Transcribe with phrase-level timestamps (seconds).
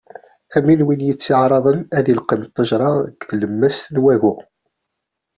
[0.57, 4.35] Am win yetteɛraḍen ad ileqqem ttejra deg tlemmast n wagu.